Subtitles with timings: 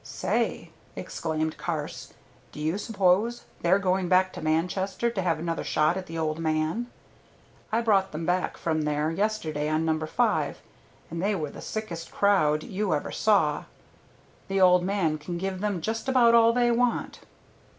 [0.03, 2.13] "Say," exclaimed Carse,
[2.51, 6.39] "do you suppose they're going back to Manchester to have another shot at the old
[6.39, 6.87] man?
[7.71, 10.03] I brought them back from there yesterday on No.
[10.03, 10.59] 5,
[11.11, 13.65] and they were the sickest crowd you ever saw.
[14.47, 17.19] The old man can give them just about all they want."